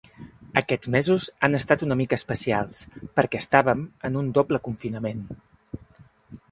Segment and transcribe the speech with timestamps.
[0.61, 2.81] Aquests mesos han estat una mica especials,
[3.21, 5.25] perquè estàvem com en un doble confinament.